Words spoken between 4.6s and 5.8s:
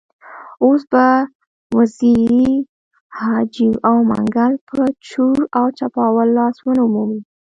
په چور او